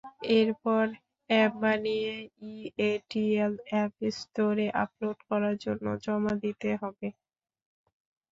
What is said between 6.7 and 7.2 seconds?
হবে।